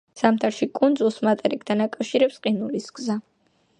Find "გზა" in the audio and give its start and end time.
2.97-3.19